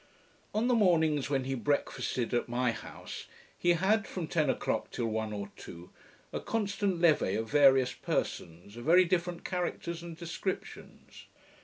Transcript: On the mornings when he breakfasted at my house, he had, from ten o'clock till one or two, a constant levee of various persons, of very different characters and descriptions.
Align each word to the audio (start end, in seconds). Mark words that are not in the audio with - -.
On 0.55 0.67
the 0.67 0.73
mornings 0.73 1.29
when 1.29 1.43
he 1.43 1.53
breakfasted 1.53 2.33
at 2.33 2.49
my 2.49 2.71
house, 2.71 3.25
he 3.55 3.73
had, 3.73 4.07
from 4.07 4.25
ten 4.27 4.49
o'clock 4.49 4.89
till 4.89 5.05
one 5.05 5.31
or 5.31 5.51
two, 5.55 5.91
a 6.33 6.39
constant 6.39 6.99
levee 6.99 7.35
of 7.35 7.51
various 7.51 7.93
persons, 7.93 8.75
of 8.75 8.83
very 8.83 9.05
different 9.05 9.45
characters 9.45 10.01
and 10.01 10.17
descriptions. 10.17 11.27